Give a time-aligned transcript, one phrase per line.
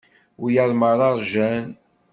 [0.41, 1.65] Wiyaḍ merra rjan.